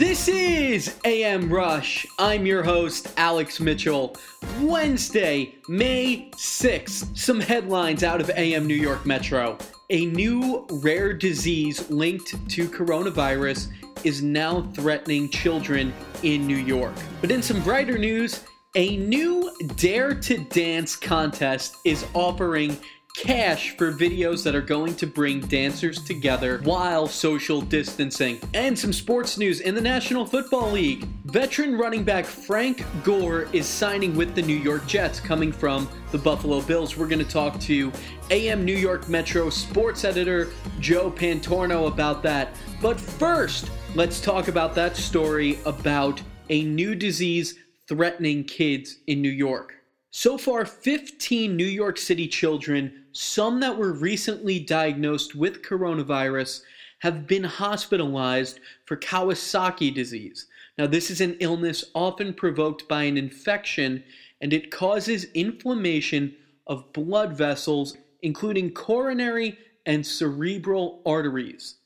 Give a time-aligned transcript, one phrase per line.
[0.00, 2.06] This is AM Rush.
[2.18, 4.16] I'm your host, Alex Mitchell.
[4.58, 7.14] Wednesday, May 6th.
[7.14, 9.58] Some headlines out of AM New York Metro.
[9.90, 13.68] A new rare disease linked to coronavirus
[14.02, 16.94] is now threatening children in New York.
[17.20, 18.42] But in some brighter news,
[18.76, 22.78] a new Dare to Dance contest is offering
[23.14, 28.40] cash for videos that are going to bring dancers together while social distancing.
[28.54, 31.06] And some sports news in the National Football League.
[31.24, 36.18] Veteran running back Frank Gore is signing with the New York Jets, coming from the
[36.18, 36.96] Buffalo Bills.
[36.96, 37.92] We're going to talk to
[38.30, 40.48] AM New York Metro sports editor
[40.80, 42.54] Joe Pantorno about that.
[42.80, 49.30] But first, let's talk about that story about a new disease threatening kids in New
[49.30, 49.74] York.
[50.12, 56.62] So far, 15 New York City children, some that were recently diagnosed with coronavirus,
[56.98, 60.46] have been hospitalized for Kawasaki disease.
[60.76, 64.02] Now, this is an illness often provoked by an infection,
[64.40, 66.34] and it causes inflammation
[66.66, 71.76] of blood vessels, including coronary and cerebral arteries.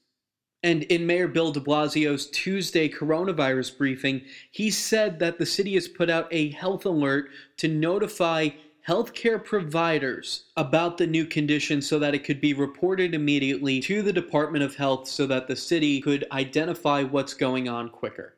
[0.64, 5.88] And in Mayor Bill de Blasio's Tuesday coronavirus briefing, he said that the city has
[5.88, 8.48] put out a health alert to notify
[8.88, 14.12] healthcare providers about the new condition so that it could be reported immediately to the
[14.12, 18.34] Department of Health so that the city could identify what's going on quicker.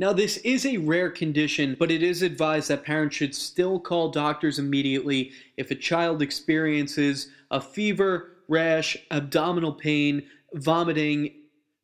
[0.00, 4.10] Now, this is a rare condition, but it is advised that parents should still call
[4.10, 11.34] doctors immediately if a child experiences a fever, rash, abdominal pain, vomiting,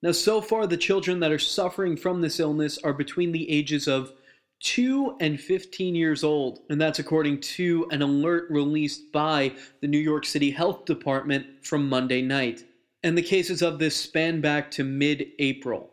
[0.05, 3.89] now, so far, the children that are suffering from this illness are between the ages
[3.89, 4.13] of
[4.61, 9.99] 2 and 15 years old, and that's according to an alert released by the New
[9.99, 12.65] York City Health Department from Monday night.
[13.03, 15.89] And the cases of this span back to mid April.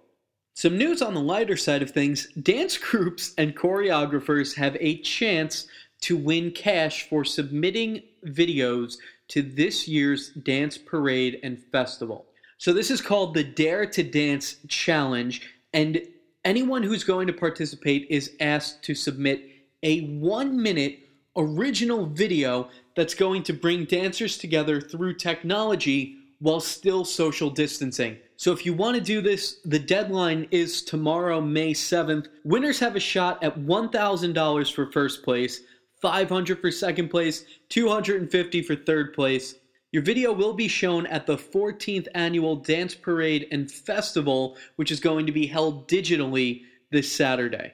[0.55, 5.67] Some news on the lighter side of things dance groups and choreographers have a chance
[6.01, 8.95] to win cash for submitting videos
[9.29, 12.25] to this year's dance parade and festival.
[12.61, 15.41] So this is called the Dare to Dance Challenge,
[15.73, 15.99] and
[16.45, 19.41] anyone who's going to participate is asked to submit
[19.81, 20.99] a one minute
[21.35, 28.15] original video that's going to bring dancers together through technology while still social distancing.
[28.37, 32.27] So if you want to do this, the deadline is tomorrow, May 7th.
[32.43, 35.61] Winners have a shot at $1,000 for first place,
[35.99, 39.55] 500 for second place, 250 for third place.
[39.91, 45.01] Your video will be shown at the 14th annual Dance Parade and Festival, which is
[45.01, 47.73] going to be held digitally this Saturday.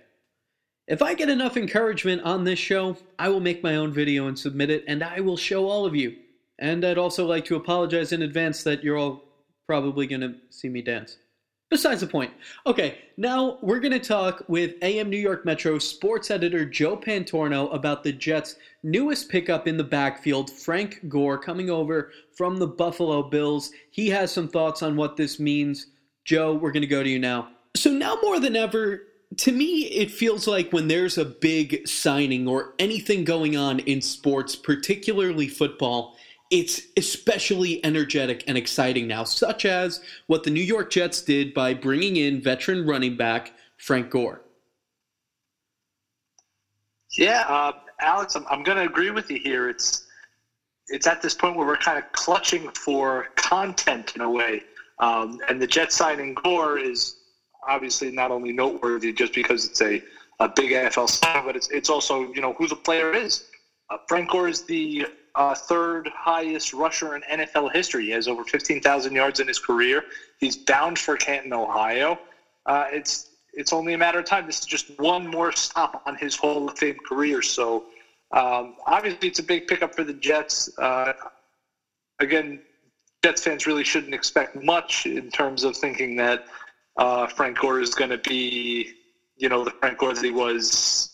[0.87, 4.39] If I get enough encouragement on this show, I will make my own video and
[4.39, 6.15] submit it, and I will show all of you.
[6.57, 9.23] And I'd also like to apologize in advance that you're all
[9.67, 11.17] probably going to see me dance.
[11.69, 12.31] Besides the point.
[12.65, 17.73] Okay, now we're going to talk with AM New York Metro sports editor Joe Pantorno
[17.73, 23.21] about the Jets' newest pickup in the backfield, Frank Gore, coming over from the Buffalo
[23.21, 23.71] Bills.
[23.91, 25.87] He has some thoughts on what this means.
[26.23, 27.49] Joe, we're going to go to you now.
[27.75, 29.01] So, now more than ever,
[29.35, 34.01] to me, it feels like when there's a big signing or anything going on in
[34.01, 36.16] sports, particularly football,
[36.49, 41.73] it's especially energetic and exciting now, such as what the New York Jets did by
[41.73, 44.41] bringing in veteran running back Frank Gore.
[47.17, 49.69] Yeah, uh, Alex, I'm, I'm going to agree with you here.
[49.69, 50.05] It's
[50.89, 54.63] it's at this point where we're kind of clutching for content in a way,
[54.99, 57.17] um, and the Jets signing Gore is
[57.67, 60.01] obviously not only noteworthy just because it's a,
[60.39, 63.45] a big NFL sign, but it's it's also you know who the player is.
[63.89, 68.05] Uh, Frank Gore is the uh, third highest rusher in NFL history.
[68.05, 70.03] He has over 15,000 yards in his career.
[70.39, 72.19] He's bound for Canton, Ohio.
[72.65, 74.45] Uh, it's it's only a matter of time.
[74.45, 77.41] This is just one more stop on his Hall of Fame career.
[77.41, 77.85] So
[78.31, 80.69] um, obviously, it's a big pickup for the Jets.
[80.77, 81.13] Uh,
[82.19, 82.59] again,
[83.23, 86.45] Jets fans really shouldn't expect much in terms of thinking that
[86.97, 88.91] uh, Frank Gore is going to be,
[89.37, 91.09] you know, the Frank Gore that he was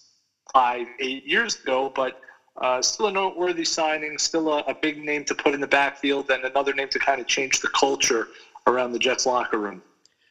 [0.54, 1.92] five, eight years ago.
[1.94, 2.20] But
[2.58, 6.30] uh, still a noteworthy signing, still a, a, big name to put in the backfield,
[6.30, 8.28] and another name to kind of change the culture
[8.68, 9.82] around the Jets locker room.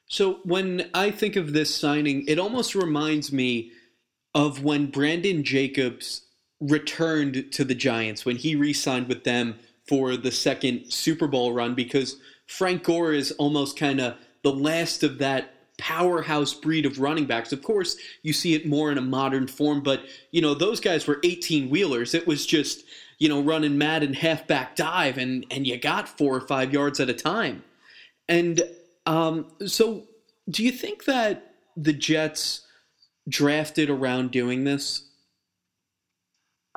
[0.06, 3.72] So when I think of this signing, it almost reminds me
[4.34, 6.22] of when Brandon Jacobs
[6.60, 9.56] returned to the Giants when he re-signed with them
[9.88, 12.16] for the second Super Bowl run because
[12.46, 17.52] Frank Gore is almost kind of the last of that powerhouse breed of running backs.
[17.52, 21.08] Of course, you see it more in a modern form, but you know those guys
[21.08, 22.14] were 18 wheelers.
[22.14, 22.84] It was just
[23.19, 27.00] you know running mad and halfback dive, and and you got four or five yards
[27.00, 27.64] at a time.
[28.29, 28.62] And
[29.06, 30.05] um, so,
[30.49, 32.61] do you think that the Jets
[33.28, 35.08] drafted around doing this?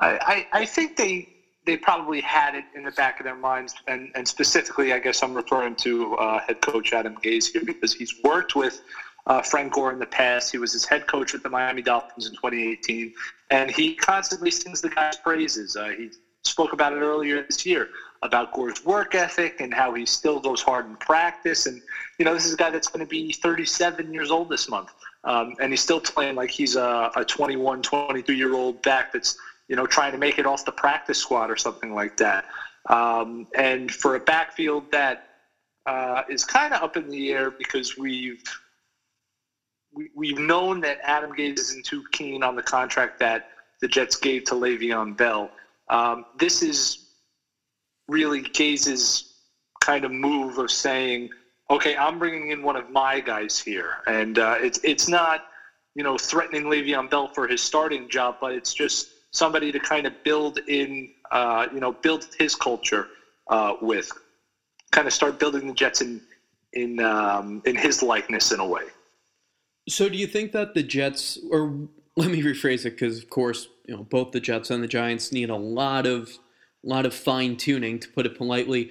[0.00, 1.28] I, I, I think they
[1.66, 5.22] they probably had it in the back of their minds, and, and specifically, I guess
[5.22, 8.80] I'm referring to uh, head coach Adam Gase here because he's worked with
[9.26, 10.52] uh, Frank Gore in the past.
[10.52, 13.12] He was his head coach with the Miami Dolphins in 2018,
[13.50, 15.76] and he constantly sings the guy's praises.
[15.76, 16.10] Uh, he
[16.44, 17.88] spoke about it earlier this year
[18.22, 21.66] about Gore's work ethic and how he still goes hard in practice.
[21.66, 21.80] And,
[22.18, 24.88] you know, this is a guy that's going to be 37 years old this month.
[25.24, 29.36] Um, and he's still playing like he's a, a 21, 22 year old back that's
[29.68, 32.44] you know, trying to make it off the practice squad or something like that.
[32.88, 35.18] Um, and for a backfield that
[35.86, 38.42] uh, is kind of up in the air because we've
[39.92, 43.42] we, we've known that Adam Gase isn't too keen on the contract that
[43.80, 45.50] the Jets gave to Le'Veon Bell.
[45.88, 46.98] Um, this is
[48.08, 49.24] really Gase's
[49.80, 51.30] kind of move of saying,
[51.70, 55.40] "Okay, I'm bringing in one of my guys here," and uh, it's it's not
[55.94, 60.06] you know threatening Le'Veon Bell for his starting job, but it's just somebody to kind
[60.06, 63.08] of build in, uh, you know, build his culture
[63.48, 64.10] uh, with,
[64.92, 66.20] kind of start building the Jets in
[66.72, 68.84] in um, in his likeness in a way.
[69.88, 73.68] So, do you think that the Jets, or let me rephrase it, because of course,
[73.86, 76.38] you know, both the Jets and the Giants need a lot of
[76.82, 78.90] lot of fine tuning, to put it politely.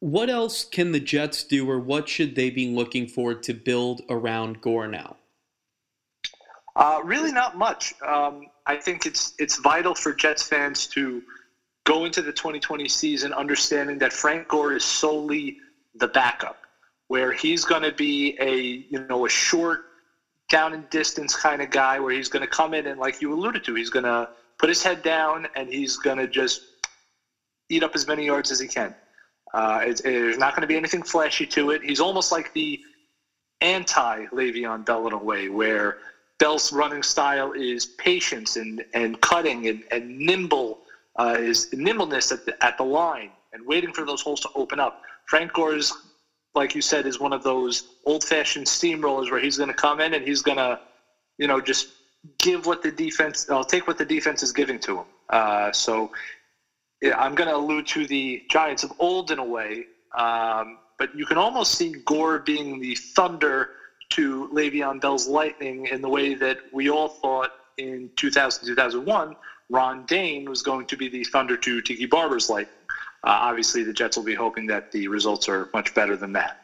[0.00, 4.02] What else can the Jets do, or what should they be looking for to build
[4.08, 5.16] around Gore now?
[6.76, 7.94] Uh, really, not much.
[8.02, 11.22] Um, I think it's it's vital for Jets fans to
[11.84, 15.56] go into the 2020 season understanding that Frank Gore is solely
[15.94, 16.56] the backup,
[17.08, 19.80] where he's going to be a you know a short,
[20.48, 23.32] down and distance kind of guy, where he's going to come in and like you
[23.32, 24.28] alluded to, he's going to
[24.58, 26.62] put his head down and he's going to just
[27.68, 28.94] eat up as many yards as he can.
[29.52, 31.82] Uh, it, there's not going to be anything flashy to it.
[31.82, 32.80] He's almost like the
[33.60, 35.96] anti Le'Veon Bell in a way, where
[36.38, 40.80] Bell's running style is patience and, and cutting and, and nimble,
[41.16, 44.80] uh, is nimbleness at the, at the line and waiting for those holes to open
[44.80, 45.02] up.
[45.26, 45.92] Frank Gore's,
[46.54, 50.14] like you said, is one of those old-fashioned steamrollers where he's going to come in
[50.14, 50.80] and he's going to,
[51.38, 51.88] you know, just
[52.38, 55.06] give what the defense, I'll take what the defense is giving to him.
[55.28, 56.10] Uh, so
[57.00, 59.86] yeah, I'm going to allude to the Giants of old in a way,
[60.16, 63.70] um, but you can almost see Gore being the thunder–
[64.14, 69.36] to Le'Veon Bell's Lightning in the way that we all thought in 2000, 2001,
[69.70, 72.74] Ron Dayne was going to be the Thunder to Tiki Barber's Lightning.
[73.24, 76.60] Uh, obviously, the Jets will be hoping that the results are much better than that.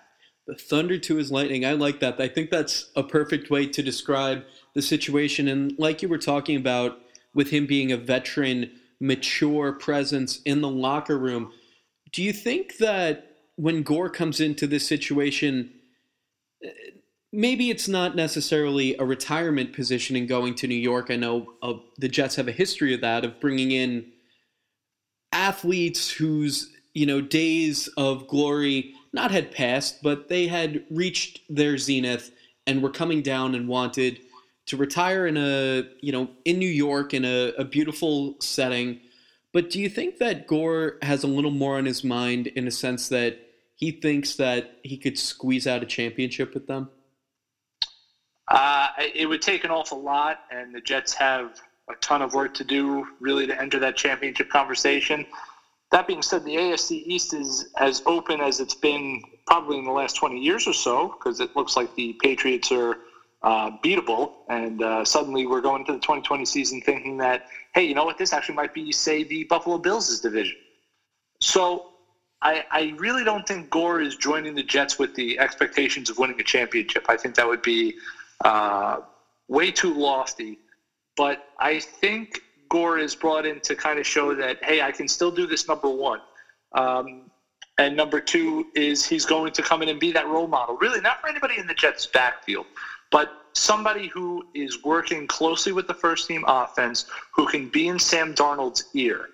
[0.47, 1.65] The Thunder to his Lightning.
[1.65, 2.21] I like that.
[2.21, 4.45] I think that's a perfect way to describe
[4.75, 5.49] the situation.
[5.49, 6.99] And like you were talking about,
[7.35, 8.71] with him being a veteran,
[9.01, 11.53] mature presence in the locker room,
[12.13, 15.71] do you think that when Gore comes into this situation,
[17.33, 21.11] maybe it's not necessarily a retirement position in going to New York.
[21.11, 24.13] I know uh, the Jets have a history of that, of bringing in
[25.33, 31.79] athletes whose you know days of glory not had passed, but they had reached their
[31.79, 32.33] zenith
[32.67, 34.21] and were coming down and wanted
[34.67, 39.01] to retire in a you know in New York in a, a beautiful setting.
[39.53, 42.71] But do you think that Gore has a little more on his mind in a
[42.71, 43.39] sense that
[43.75, 46.89] he thinks that he could squeeze out a championship with them?
[48.51, 51.53] Uh, it would take an awful lot, and the Jets have
[51.89, 55.25] a ton of work to do really to enter that championship conversation.
[55.93, 59.93] That being said, the AFC East is as open as it's been probably in the
[59.93, 62.97] last 20 years or so because it looks like the Patriots are
[63.43, 64.31] uh, beatable.
[64.49, 67.43] And uh, suddenly we're going into the 2020 season thinking that,
[67.75, 68.19] hey, you know what?
[68.19, 70.57] This actually might be, say, the Buffalo Bills' division.
[71.41, 71.83] So
[72.43, 76.39] I, I really don't think Gore is joining the Jets with the expectations of winning
[76.41, 77.07] a championship.
[77.09, 77.95] I think that would be
[78.45, 78.99] uh,
[79.49, 80.59] way too lofty.
[81.17, 85.09] But I think Gore is brought in to kind of show that, hey, I can
[85.09, 86.21] still do this, number one.
[86.73, 87.31] Um,
[87.79, 90.77] and number two is he's going to come in and be that role model.
[90.77, 92.67] Really, not for anybody in the Jets' backfield,
[93.11, 97.99] but somebody who is working closely with the first team offense, who can be in
[97.99, 99.29] Sam Darnold's ear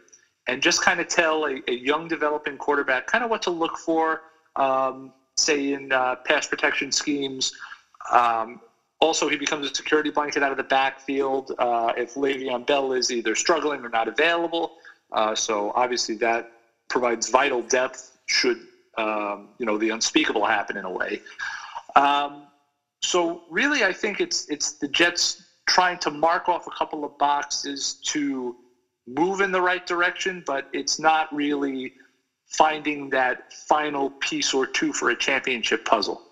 [0.47, 3.77] and just kind of tell a, a young developing quarterback kind of what to look
[3.79, 4.21] for,
[4.55, 7.53] um, say, in uh, pass protection schemes,
[8.13, 8.61] um,
[8.99, 13.11] also, he becomes a security blanket out of the backfield uh, if Le'Veon Bell is
[13.11, 14.73] either struggling or not available.
[15.13, 16.47] Uh, so obviously that
[16.89, 18.59] provides vital depth should
[18.99, 21.21] um, you know the unspeakable happen in a way.
[21.95, 22.49] Um,
[23.03, 27.17] so really, I think it's it's the Jets trying to mark off a couple of
[27.19, 28.57] boxes to
[29.07, 31.93] move in the right direction, but it's not really
[32.47, 36.23] finding that final piece or two for a championship puzzle.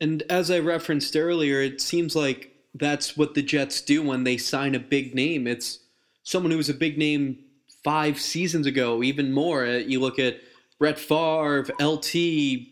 [0.00, 4.36] And as I referenced earlier, it seems like that's what the Jets do when they
[4.36, 5.46] sign a big name.
[5.46, 5.80] It's
[6.22, 7.38] someone who was a big name
[7.84, 9.66] five seasons ago, even more.
[9.66, 10.40] Uh, you look at
[10.78, 12.14] Brett Favre, LT.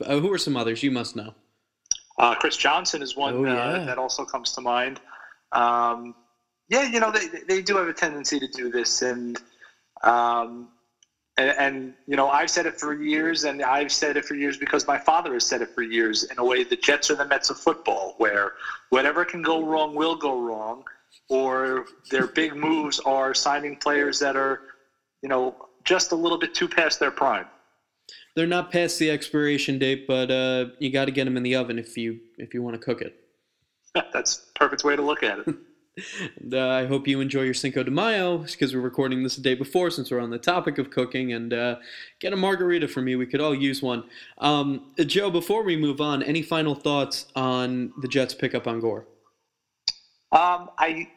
[0.00, 0.82] Uh, who are some others?
[0.82, 1.34] You must know.
[2.18, 5.00] Uh, Chris Johnson is one Oh, uh, that also comes to mind.
[5.52, 6.14] Um,
[6.68, 9.38] yeah, you know they they do have a tendency to do this, and
[10.02, 10.68] um,
[11.38, 14.58] and, and you know I've said it for years, and I've said it for years
[14.58, 16.24] because my father has said it for years.
[16.24, 18.52] In a way, the Jets are the Mets of football, where
[18.90, 20.82] whatever can go wrong will go wrong,
[21.30, 24.60] or their big moves are signing players that are,
[25.22, 27.48] you know, just a little bit too past their prime.
[28.34, 31.54] They're not past the expiration date, but uh, you got to get them in the
[31.54, 33.14] oven if you if you want to cook it.
[34.12, 35.54] That's the perfect way to look at it.
[36.50, 39.54] Uh, I hope you enjoy your Cinco de Mayo because we're recording this the day
[39.54, 41.32] before since we're on the topic of cooking.
[41.32, 41.76] And uh,
[42.20, 43.16] get a margarita for me.
[43.16, 44.04] We could all use one.
[44.38, 48.80] Um, uh, Joe, before we move on, any final thoughts on the Jets pickup on
[48.80, 49.06] Gore?
[50.32, 51.08] Um, I,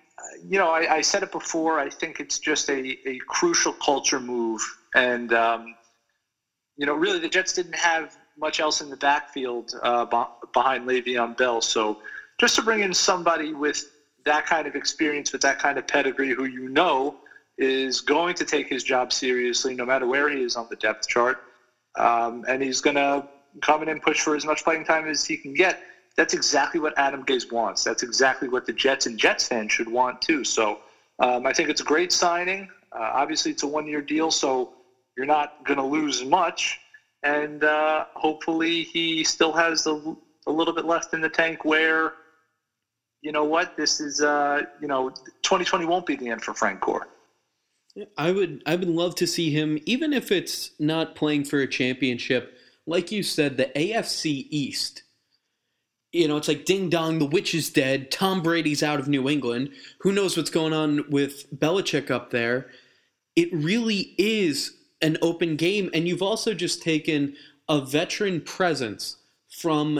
[0.43, 1.79] you know, I, I said it before.
[1.79, 4.61] I think it's just a, a crucial culture move,
[4.95, 5.75] and um,
[6.77, 10.87] you know, really, the Jets didn't have much else in the backfield uh, beh- behind
[10.87, 11.61] Le'Veon Bell.
[11.61, 11.99] So,
[12.39, 13.89] just to bring in somebody with
[14.25, 17.15] that kind of experience, with that kind of pedigree, who you know
[17.57, 21.07] is going to take his job seriously, no matter where he is on the depth
[21.07, 21.37] chart,
[21.97, 23.23] um, and he's going to
[23.61, 25.77] come in and push for as much playing time as he can get.
[26.17, 27.83] That's exactly what Adam Gase wants.
[27.83, 30.43] That's exactly what the Jets and Jets fans should want too.
[30.43, 30.79] So
[31.19, 32.67] um, I think it's a great signing.
[32.91, 34.69] Uh, obviously, it's a one-year deal, so
[35.15, 36.79] you're not going to lose much,
[37.23, 40.01] and uh, hopefully, he still has a,
[40.47, 41.63] a little bit left in the tank.
[41.63, 42.13] Where,
[43.21, 46.81] you know what, this is, uh, you know, 2020 won't be the end for Frank
[46.81, 47.07] Gore.
[48.17, 51.67] I would I would love to see him, even if it's not playing for a
[51.67, 52.57] championship.
[52.87, 55.03] Like you said, the AFC East.
[56.13, 58.11] You know, it's like ding dong, the witch is dead.
[58.11, 59.71] Tom Brady's out of New England.
[60.01, 62.69] Who knows what's going on with Belichick up there?
[63.35, 67.35] It really is an open game, and you've also just taken
[67.69, 69.17] a veteran presence
[69.49, 69.99] from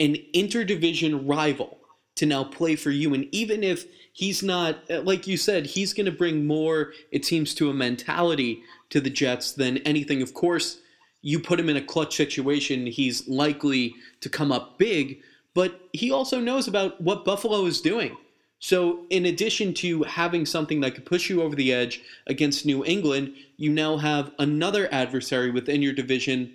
[0.00, 1.78] an interdivision rival
[2.16, 3.14] to now play for you.
[3.14, 7.24] And even if he's not, uh, like you said, he's going to bring more, it
[7.24, 10.22] seems, to a mentality to the Jets than anything.
[10.22, 10.78] Of course,
[11.22, 15.20] you put him in a clutch situation, he's likely to come up big,
[15.54, 18.16] but he also knows about what Buffalo is doing.
[18.60, 22.84] So, in addition to having something that could push you over the edge against New
[22.84, 26.54] England, you now have another adversary within your division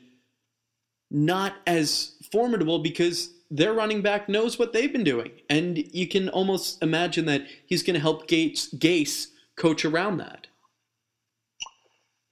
[1.11, 5.31] not as formidable because their running back knows what they've been doing.
[5.49, 10.47] And you can almost imagine that he's going to help Gates, Gase coach around that.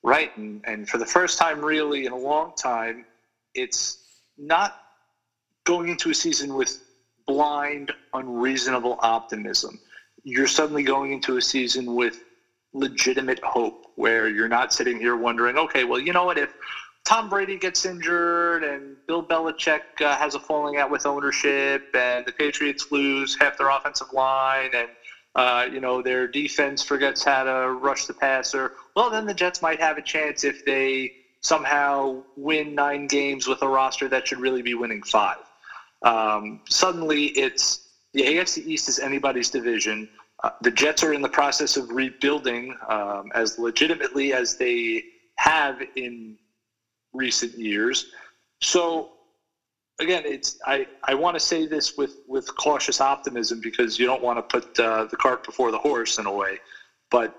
[0.03, 3.05] Right, and, and for the first time, really, in a long time,
[3.53, 4.05] it's
[4.37, 4.79] not
[5.65, 6.81] going into a season with
[7.25, 9.79] blind, unreasonable optimism.
[10.23, 12.23] You're suddenly going into a season with
[12.73, 16.53] legitimate hope, where you're not sitting here wondering, okay, well, you know what, if
[17.07, 22.25] Tom Brady gets injured and Bill Belichick uh, has a falling out with ownership and
[22.25, 24.89] the Patriots lose half their offensive line and
[25.33, 28.73] uh, you know, their defense forgets how to rush the passer.
[28.93, 33.61] Well, then the Jets might have a chance if they somehow win nine games with
[33.61, 35.37] a roster that should really be winning five.
[36.01, 37.79] Um, suddenly, it's
[38.13, 40.09] the AFC East is anybody's division.
[40.43, 45.05] Uh, the Jets are in the process of rebuilding um, as legitimately as they
[45.37, 46.35] have in
[47.17, 48.05] recent years.
[48.61, 49.09] So
[49.99, 54.23] again, it's I, I want to say this with, with cautious optimism because you don't
[54.23, 56.59] want to put uh, the cart before the horse in a way,
[57.11, 57.33] but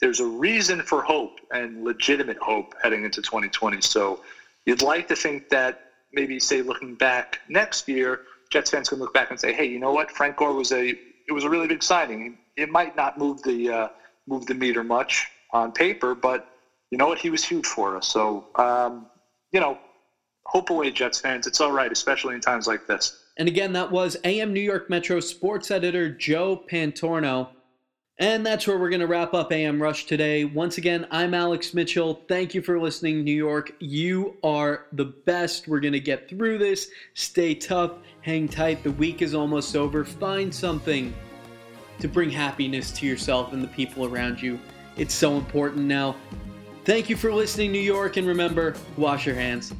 [0.00, 3.80] there's a reason for hope and legitimate hope heading into 2020.
[3.82, 4.18] So
[4.66, 5.76] you'd like to think that
[6.12, 8.20] maybe say looking back next year,
[8.50, 10.94] Jets fans can look back and say, hey, you know what, Frank Gore was a
[11.28, 12.38] it was a really big signing.
[12.56, 13.88] It might not move the uh,
[14.28, 16.44] move the meter much on paper, but
[16.90, 18.08] you know what, he was huge for us.
[18.08, 19.06] So um,
[19.52, 19.78] you know
[20.46, 21.46] hope away, Jets fans.
[21.46, 23.24] It's all right, especially in times like this.
[23.36, 27.48] And again, that was AM New York Metro sports editor Joe Pantorno.
[28.18, 30.44] And that's where we're going to wrap up AM Rush today.
[30.44, 32.20] Once again, I'm Alex Mitchell.
[32.28, 33.72] Thank you for listening, New York.
[33.78, 35.68] You are the best.
[35.68, 36.90] We're going to get through this.
[37.14, 38.82] Stay tough, hang tight.
[38.82, 40.04] The week is almost over.
[40.04, 41.14] Find something
[41.98, 44.60] to bring happiness to yourself and the people around you.
[44.98, 46.14] It's so important now.
[46.84, 48.16] Thank you for listening, New York.
[48.16, 49.72] And remember, wash your hands.